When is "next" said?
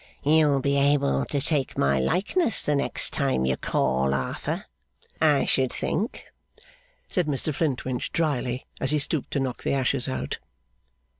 2.75-3.13